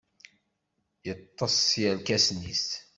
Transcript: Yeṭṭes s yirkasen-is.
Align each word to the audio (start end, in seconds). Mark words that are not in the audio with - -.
Yeṭṭes 1.05 1.53
s 1.69 1.69
yirkasen-is. 1.81 2.67